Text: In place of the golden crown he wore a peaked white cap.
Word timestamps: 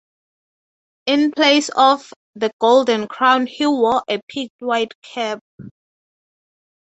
In 1.05 1.31
place 1.31 1.69
of 1.75 2.11
the 2.33 2.49
golden 2.59 3.07
crown 3.07 3.45
he 3.45 3.67
wore 3.67 4.01
a 4.09 4.19
peaked 4.27 4.55
white 4.59 4.93
cap. 5.03 5.41